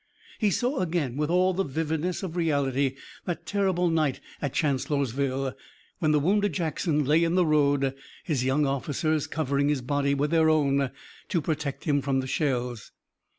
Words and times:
He 0.39 0.49
saw 0.49 0.79
again 0.79 1.15
with 1.15 1.29
all 1.29 1.53
the 1.53 1.63
vividness 1.63 2.23
of 2.23 2.35
reality 2.35 2.95
that 3.25 3.45
terrible 3.45 3.87
night 3.87 4.19
at 4.41 4.51
Chancellorsville, 4.53 5.53
when 5.99 6.11
the 6.11 6.19
wounded 6.19 6.53
Jackson 6.53 7.05
lay 7.05 7.23
in 7.23 7.35
the 7.35 7.45
road, 7.45 7.93
his 8.23 8.43
young 8.43 8.65
officers 8.65 9.27
covering 9.27 9.69
his 9.69 9.81
body 9.83 10.15
with 10.15 10.31
their 10.31 10.49
own 10.49 10.89
to 11.29 11.39
protect 11.39 11.83
him 11.83 12.01
from 12.01 12.19
the 12.19 12.25
shells. 12.25 12.91